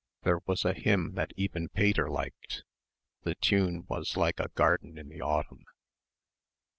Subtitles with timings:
[0.23, 2.63] There was a hymn that even Pater liked...
[3.21, 5.65] the tune was like a garden in the autumn....